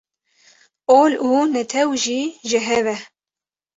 Ol 0.99 1.11
û 1.31 1.31
netew 1.53 1.89
jî 2.03 2.21
ji 2.49 2.59
hev 2.67 2.85
e. 2.95 2.97